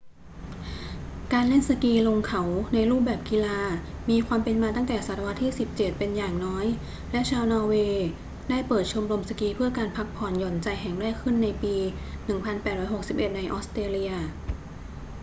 [1.33, 3.59] การเล่นสกีลงเขาในรูปแบบกีฬา
[4.09, 6.65] มีความเป็นมาตั้งแต่ศตวรรษที่ 17 เป็นอย่างน้อย
[7.11, 8.07] และชาวนอร์เวย์
[8.49, 11.75] ได้เปิดชมรมสกีเพื่อการพักผ่อนหย่อนใจแห่งแรกขึ้นในปี
[12.75, 14.13] 1861 ในออสเตรเลีย